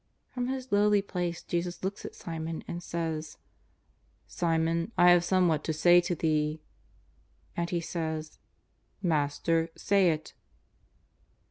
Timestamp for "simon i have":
4.25-5.23